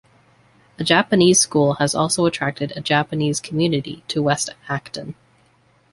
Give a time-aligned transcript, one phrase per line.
[0.79, 5.13] A Japanese school has also attracted a Japanese community to West Acton.